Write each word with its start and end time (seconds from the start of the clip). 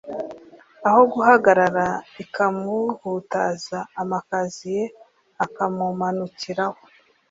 aho 0.87 1.01
guhagarara 1.13 1.85
ikamuhutaza 2.23 3.79
amakaziye 4.01 4.83
akamumanukiraho 5.45 6.79